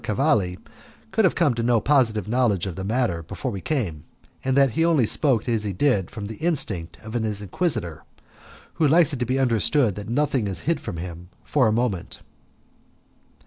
[0.03, 0.57] Cavalli
[1.11, 4.05] could have had no positive knowledge of the matter before we came,
[4.43, 8.03] and that he only spoke as he did from the instinct of an Inquisitor,
[8.81, 12.21] who likes it to be understood that nothing is hid from him for a moment.